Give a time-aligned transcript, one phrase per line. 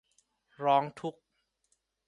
[0.63, 1.21] ร้องทุกข์